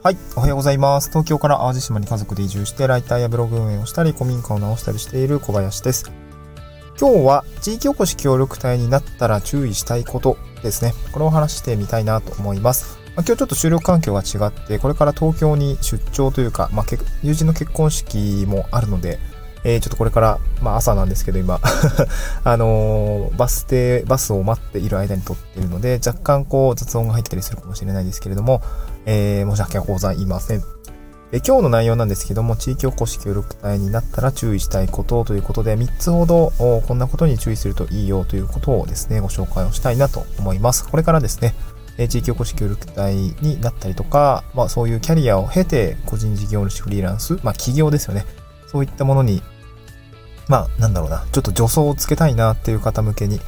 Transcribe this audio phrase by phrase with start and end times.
[0.00, 0.16] はい。
[0.36, 1.08] おはようございます。
[1.08, 6.12] 東京から淡路島に家族で移住して、ライターやブログ運営をしたり、古民家を直したりしている小林です。
[7.00, 10.94] 今日は、地域おこし協力隊になったら注意したいことですね。
[11.10, 12.96] これを話してみたいなと思います。
[13.16, 16.86] まあ、今日ちょっと収録環境が違って、これから東京に出張というか、まあ、
[17.24, 19.18] 友人の結婚式もあるので、
[19.64, 21.60] えー、ちょっとこれから、まあ朝なんですけど今、
[22.44, 28.62] あのーバス停、バスを待っている間に撮っているので、若干こう雑音が入ったりするかもしれないですけれども、
[29.10, 30.60] えー、申し訳ございません。
[31.30, 40.86] で今日の内容なんですけども、地域おこし協力隊になったら注意したいことということで、3つほどこんなことに注意するといいよということをですね、ご紹介をしたいなと思います。
[40.86, 41.54] これからですね、
[42.08, 48.26] 地域おこし協力隊になったりとか、まあそういうキャリアを経て、個人事業主フリーランス、まあ企業ですよね。
[48.66, 49.42] そういったものに、
[50.48, 53.40] まあなんだろうな、ちょっと助走をつけたいなっていう方向けに、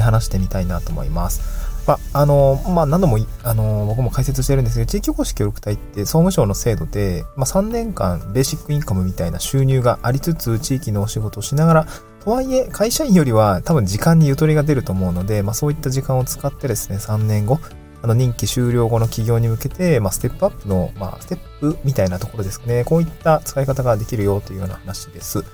[0.00, 1.69] 話してみたいなと思います。
[1.86, 11.86] まあ、あの、まあ、何度も、あの、僕も解説してるんですけど、地域おこし協力隊って総務省の制度で、まあ、3年間ベーシックインカムみたいな収入がありつつ、地域のお仕事をしながら、
[12.24, 17.58] とはいえ、会社員よりは多分時間にゆとりが出ると思うので、まあ、そういった時間を使ってですね、3年後、
[18.02, 22.84] あの、任期終了後の企業に向けて、まあ、ステップアップの、まあ、ステップみたいなところですね。
[22.84, 25.44] こういった使い方ができるよというような話です。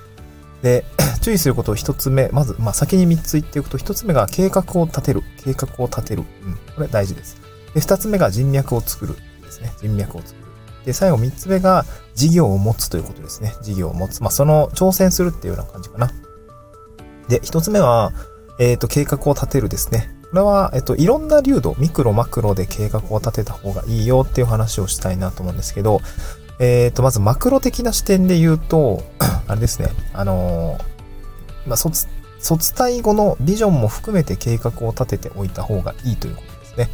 [0.61, 0.85] で、
[1.21, 5.23] 注意することを一つ目、まず、まあ、先に三つ言っておくと、一つ目が計画を立てる。
[5.43, 6.23] 計画を立てる。
[6.43, 6.55] うん。
[6.75, 7.37] これ大事です。
[7.73, 9.15] で、二つ目が人脈を作る。
[9.43, 9.71] ですね。
[9.81, 10.47] 人脈を作る。
[10.85, 13.53] で、最後三つ目が事業を持つということですね。
[13.61, 14.21] 事業を持つ。
[14.21, 16.11] まあ、その挑戦するっていうような感じかな。
[17.27, 18.13] で、一つ目は、
[18.59, 20.15] えっ、と、計画を立てるですね。
[20.31, 26.01] これは、えっ、と、いろんな流度、ミクロ、マクロで計画を立てた方がいいよっていう話をしたいなと思うんですけど、
[26.59, 29.03] えっ、と、まずマクロ的な視点で言うと、
[29.47, 30.97] あれですね、あのー
[31.67, 32.07] まあ、卒、
[32.39, 36.89] 卒退後のビジョンも含めて計画を立てておいた方がいいということですね。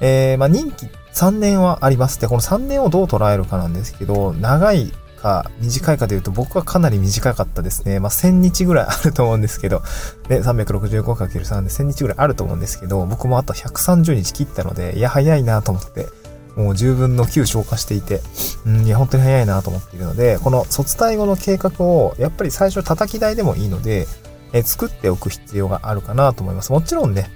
[0.00, 2.20] えー、まあ、任期3年はあります。
[2.20, 8.00] で、この3年をどう捉えるかなんですけど、長いか短いかで言うと僕はかなり短かったですね。
[8.00, 9.82] まあ、1000日ぐらいあると思うんですけど、
[10.28, 16.08] で、365×3 で1000日ぐらいあると思うんですけど、僕もあと130日切ったので、いや、早いなと思って、
[16.56, 18.20] もう10分の9消化していて、
[18.66, 24.06] うん、いや、本当に早いなと思っているので、この卒退後の計画を、やっぱり最初叩き台でもいいので、
[24.52, 26.72] え作っておく必要があるかなと思います。
[26.72, 27.30] もちろんね、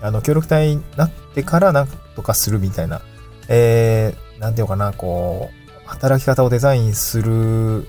[0.00, 3.02] あの、協力隊になってからなんとかするみたいな、
[3.48, 7.88] えー、なんていうかな、こう、働き方をデザインする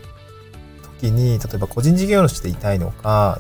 [1.00, 3.40] 時に、例えば個人事業主でいたいのか、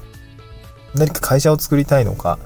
[0.94, 2.38] 何か会社を作りたいのか、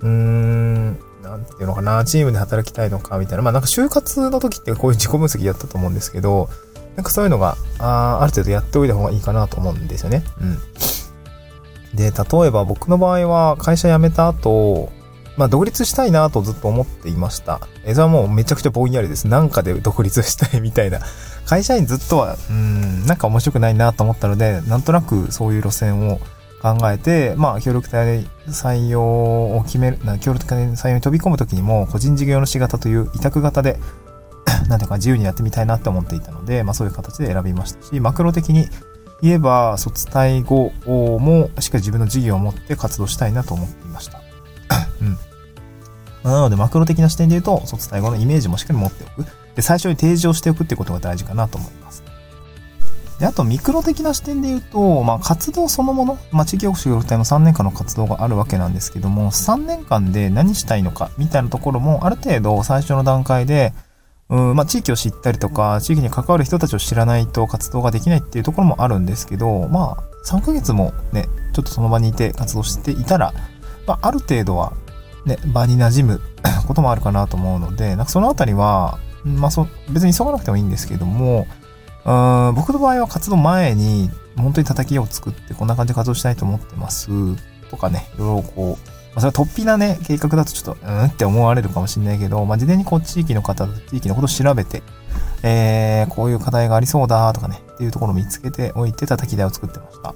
[0.00, 3.42] うーん、なんていうのかな、チームで働きたいのかみたいな。
[3.42, 6.48] まあなんか就活の時ってこういう自己分析やったと思うんですけど、
[6.96, 10.24] なんかそういうのが、あある程度やっておいた方がいいかなと思うんですよね。
[10.40, 10.58] うん。
[11.96, 14.90] で、例えば僕の場合は会社辞めた後、
[15.36, 17.60] まあ独立したいなとずっと思っていました。
[17.84, 19.28] え、それはもうめちゃくちゃぼんやりです。
[19.28, 21.00] なんかで独立したいみたいな。
[21.46, 26.20] 会社員ずっとは、うん、なんか面白くないなと思ったので、なんとなくそういう路線を
[26.62, 33.80] 考えて、まあ、協力隊採用を決める、協力隊採用に飛び込むときにも、個人事業主型という委託型で、
[34.68, 38.68] なんていうか自由にやってみたいなって思っていたので、まあそういう形で選びましたし、マクロ的に
[39.22, 40.72] 言えば、卒退後
[41.18, 44.20] もしっかり自分の事業を持って活動したいなと思っていました。
[45.02, 45.18] うん。
[46.22, 49.26] なので、マクロ的な視点で言うと、卒退後のイメージもしっかり持っておく。
[49.56, 52.04] で、最初に提示をしておくっていうことが大事かなと思います。
[53.22, 63.74] で、あと、ミクロ的な視点で言うと、まあ、活動そのもの、まあ、地域おこし協力隊の3年間の活動があるわけなんですけども、3年間で何したいのか、みたいなところも、ある程度最初の段階で、
[64.28, 73.32] うん、まあ、地域を知ったりとか、地域に関わる人たちを知らないと活動ができないっていうところもあるんですけど、まあ、3ヶ月もね、ちょっとその場にいて活動していたら、
[73.86, 74.72] まあ、ある程度は、
[75.26, 76.20] ね、場に馴染む
[76.66, 81.46] こともあるかなと思うので、なんかそのあたりは、まあ、そ別に急がなくてもいいんですけども、
[82.04, 87.08] うん僕の場合は活動前に、本当に叩きを作ってこんな感じで活動したいと思ってます。
[87.70, 94.82] とかね、いろいろこう、まあ、それは突飛なね、計画だとちょっと、うんって思われるかもしれないけど、まあ、事前にこう地域の方、地域のことを調べて、
[95.42, 100.14] えー、こういう課題がありそうだとかね、っていうところを見つけておいて叩き台を作ってました。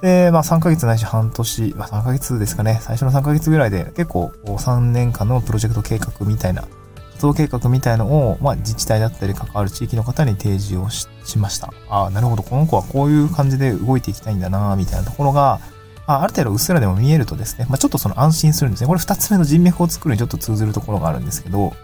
[0.00, 6.64] で、まあ3ヶ月ないし半年、まあ3ヶ月ですかね、最初の3ヶ月ぐらいで結構3年間のプロジェクト計画みたいな、
[7.20, 11.06] 活動計画みたいのを、まあ自治体だったり関わる地域の方に提示をし
[11.38, 11.70] ました。
[11.90, 15.60] ああ、なるほど、この子はこういう感じで動いていきたいんだな、みたいなところが、
[16.06, 18.86] あある程度うっすらでも見えるとですね、まあちょっとその安心するんですね。
[18.86, 21.74] これ二つ目の人脈を作るにちょっと通ずるところがあるんですけど、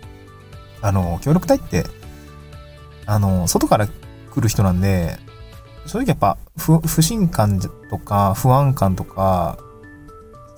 [0.82, 1.86] あの、協力隊って、
[3.06, 5.18] あの、外から来る人なんで、
[5.86, 9.56] 正直やっぱ不不信感とか不安感とか、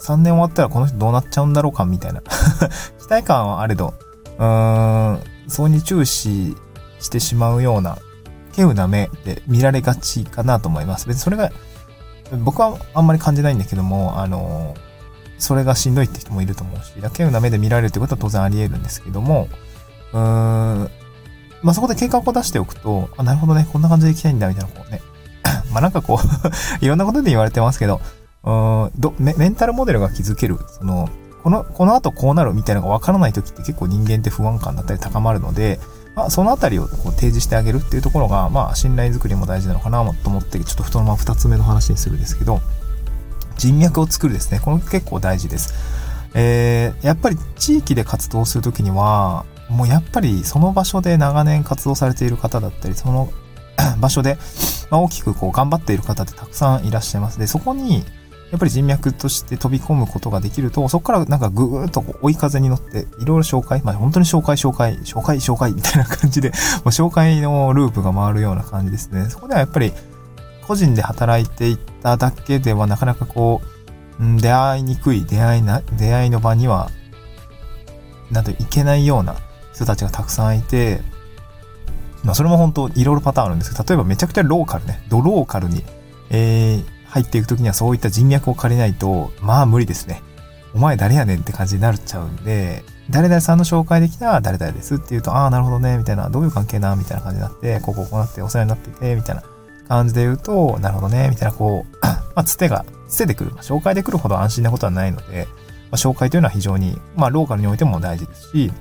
[0.00, 2.20] 3年終わったらこの人どうなっちゃうんだろうかみたいな。
[2.98, 3.94] 期待感はあれど、
[4.38, 6.56] うーん、そうに注視
[7.00, 7.98] してしまうような、
[8.50, 11.06] 稀有な目で見られがちかなと思います。
[11.06, 11.50] 別にそれが、
[12.44, 14.74] 僕はあんまり感じないんだけども、あの、
[15.38, 19.48] それがしんどいって人もいると思うし、稀有な目で見られるってことは当然あり得るんですけども、
[20.12, 20.90] うーん、
[21.62, 25.00] まあ、そこで計画を出しておくと、あ、なるほどね、こんな感じで行きたいんだ、みたいな、こうね。
[25.72, 26.24] まあ、なんかこう
[26.84, 28.00] いろんなことで言われてますけど、
[28.44, 31.08] うんどメ、メンタルモデルが築ける、その、
[31.48, 35.80] この、この後こうなるみたいなのがわからない時って結構人間って不安感だったり高まるので、
[36.14, 42.60] まあ、そのあたりをこう提示してあげるっていうところが、まあ、信頼づくりも大事なのかなと思って、ちょっと太のま二つ目の話にするんですけど、
[43.56, 44.60] 人脈を作るですね。
[44.60, 45.72] これ結構大事です。
[46.34, 53.32] えー、やっぱり地域で活動するときには、もうやっぱりその場所で長年活動されている方だったり、その
[53.98, 54.36] 場所で、
[54.90, 57.38] ま、大きくこう頑張っている方ってたくさんいらっしゃいます。
[57.38, 58.04] で、そこに、
[58.50, 66.48] やっぱり人脈として飛び込むことができると、そこからなんかぐーっと追い風に乗って、いろいろ紹介、まあ本当に紹介紹介、紹介紹介みたいな感じで、
[66.84, 69.28] もう紹介のループが回るような感じですね。
[69.28, 69.92] そこではやっぱり、
[70.66, 73.60] 個人で働いていっただけではなかなかこ
[74.18, 76.90] う、うん、出会いにくい出会いな、出会いの場には、
[78.30, 79.36] なんといけないような
[79.74, 81.02] 人たちがたくさんいて、
[82.24, 85.84] まあそれも本当いろいろパターンあるんですけど、例えばめちゃくちゃローカルね、ドローカルに、
[86.30, 90.22] えー、入っていくときにはそういった人脈を借りないと、まあ無理ですね。
[90.74, 99.42] お前誰やねんって感じになっちゃうんで、誰々さんの紹介できた誰々ですって言うと、ああ、なるほどね、みたいな、どういう関係な、みたいな感じになって、こうこうこうなってお世話になってて、みたいな
[99.88, 103.52] 感じで言うと、なるほどね、みたいな、こう、 まあ、つてが、つてで来る。
[103.56, 105.48] 紹介で来るほど安心なことはないので、
[105.90, 108.72] まあ、紹介というのは非常に、まあ、ローカルにおいても大事ですし、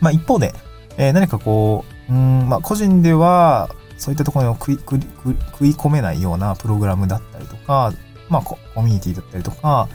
[0.00, 0.54] まあ、一方で、
[0.96, 3.70] えー、何かこう、うん、まあ、個人では、
[4.00, 7.92] そういったところに食い込めないようなプログラムだったりとか、
[8.30, 9.88] まあコ、コミュニティだったりとか、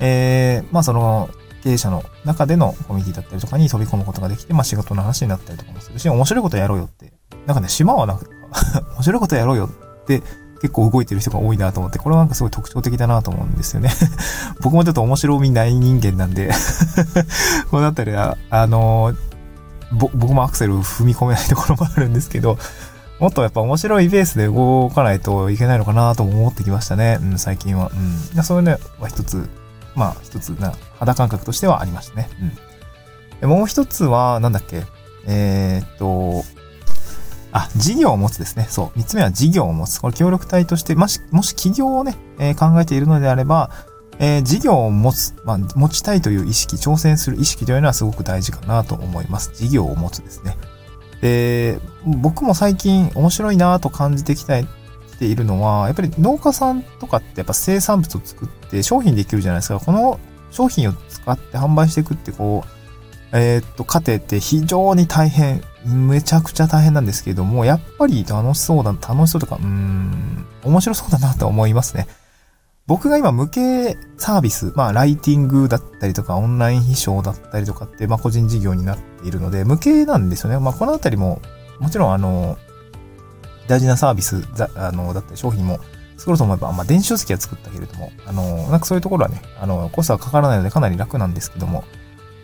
[0.00, 1.28] えー、まあその
[1.62, 7.12] 経営者の中でのコミュニティだったりとかに飛び込むことができて、まあ仕事の話になったりとかもするし、面白いことやろうよって。
[7.46, 8.24] なんかね、島はなんか、
[8.96, 10.22] 面白いことやろうよって
[10.62, 13.90] 結構動いてる人が多いなと思って、これはなんかすごい特徴的だなと思うんですよね
[14.62, 16.50] 僕もちょっと面白みない人間なんで
[17.70, 19.16] このあたりは、あのー、
[19.92, 22.58] 僕もアクセル踏み込めないところもあるんですけど、
[23.20, 27.18] もっとやっぱ面白いベースで動かないといけないのかなと思ってきましたね。
[27.20, 27.92] うん、最近は。
[28.34, 28.42] うん。
[28.42, 29.48] そういうね、は一つ、
[29.94, 32.30] まあ一つな、肌感覚としてはありましたね。
[32.40, 33.40] うん。
[33.40, 34.84] でもう一つは、なんだっけ？
[35.26, 36.44] えー、っと、
[37.52, 38.66] あ、事業を持つですね。
[38.70, 38.98] そう。
[38.98, 39.98] 三つ目は事業を持つ。
[39.98, 43.70] これ協力隊として、もし、もし企業をね、えー、考えているのであれば、
[44.18, 49.50] えー、事業を持つ、まあ、持ちたいという意識、挑戦する意識というのはすごく大事かなと思います。
[49.54, 50.56] 事業を持つですね。
[51.20, 54.58] で、僕も最近面白いなと感じてきた
[55.20, 59.78] ているのは、やっぱり農家さんとかってやっぱ生産物を作って商品できるじゃないですか。
[59.78, 60.18] この
[60.50, 62.80] 商品を使って販売していくってこう、
[63.32, 72.08] えー、っと、過程って非常に大変、めちゃくちゃ大変なんですけれども、やっぱり楽しそうだ、楽しそうとか、うーん、面白そうだなと思いますね。
[72.86, 80.58] 僕が今、無形サービス、まあ、ライティングだったりとか、オンライン秘書だったりとかって、まあ、個人事業になっているので、無形なんですよね。
[80.58, 81.40] まあ、このあたりも、
[81.78, 82.58] もちろん、あの、
[83.68, 85.78] 大事なサービスだ、あの、だったり商品も
[86.16, 91.84] 作ろうと思えば、まあ、電子書籍は作ったけれども、あの、なんかそういうところはね、あの、コストはかからないのでかなり楽なんですけども、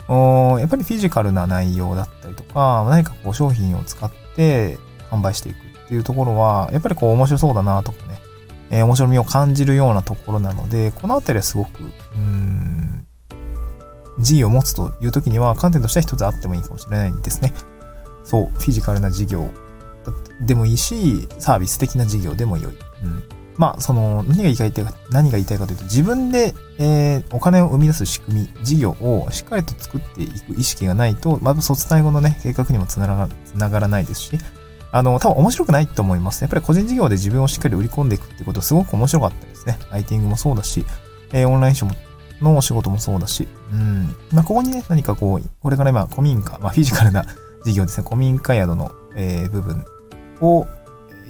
[0.08, 4.78] おやっぱりフィジカルな内容だったりとか、何かこう商品を使って
[5.10, 8.20] 販売していくっていうところは、やっぱりこう面白そうだなとかね、
[8.70, 11.82] えー、面白みを感じるようなところなので、このあたりはすごく、
[12.14, 13.06] うん、
[14.18, 17.52] 事業を持つという時には、観点としては一つあってもいいかもしれないんですね。
[18.24, 19.50] そう、フィジカルな事業
[20.40, 22.72] でもいいし、サービス的な事業でも良い。
[23.04, 23.22] うん。
[23.56, 34.38] まあ、その、何が言いたいか、何が言いたいかというと、自分で、えー、お金を生み出す仕組み、事業をしっかりと作っていく意識がないと、まず卒業後のね、計画にもつながらないですし、
[34.92, 36.42] あの、多分面白くないと思います。
[36.42, 39.78] やっぱり個人事業で自分をしっかり売り込んでいくってことすごく面白かったですね。
[39.90, 40.84] ライティングもそうだし、
[41.32, 42.05] えー、オンラインショー
[42.40, 44.14] のお仕事もそうだし、うん。
[44.32, 47.24] まあ、ここにね、何かこう、これから今、古民家、まあ、フィジカルな
[47.64, 49.84] 事業ですね、古民家宿の、えー、部分
[50.40, 50.66] を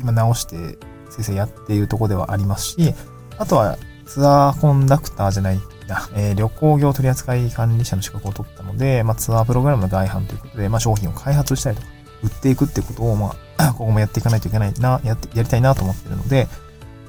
[0.01, 0.79] 今直して
[1.11, 2.95] 先生やっているとこではありますし、
[3.39, 11.89] あとはツアーコンダクターじゃないな、えー、旅行業取扱管理者の資格を取ったので、まあ、ツアープログラムの外販ということで、まあ、商品を開発したりとか、
[12.23, 16.49] 売っていくってことを、まあ、 ここもやっていかないといけないな、やって、やりたいなと思ってるので、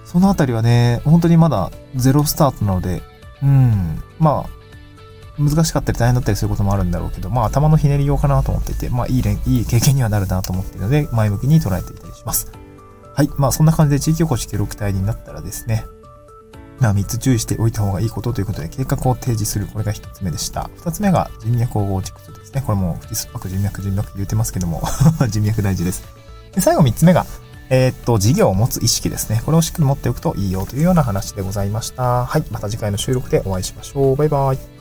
[0.05, 3.01] そのあたりはね、本当にまだゼロスタートなので、
[3.44, 4.58] うん、まあ、
[5.39, 12.51] 難しかったり大変だったりすることもあるんだろうけど、まあ頭のひねりようかなと思っていて、まあいいいい経験にはなるなと思っているので、前向きに捉えていたりします。
[13.13, 13.29] はい。
[13.38, 15.86] まあそんな感じで地域おこし協力隊になったらですね、
[16.79, 19.67] まあ3つ注意しておいた方がいいことということで計画を提示する。
[19.67, 20.72] これが1つ目でした。
[20.77, 22.63] 2つ目が人脈を構築するですね。
[22.65, 24.82] これも、フィスパク人脈人脈言ってますけども
[25.29, 26.03] 人脈大事です。
[26.53, 27.27] で最後3つ目が、
[27.69, 29.41] えー、っと、事業を持つ意識ですね。
[29.45, 32.25] これをしっかり持っておくといいよというような話でございました。
[32.25, 32.43] はい。
[32.51, 34.15] また次回の収録でお会いしましょう。
[34.15, 34.76] バイバイ。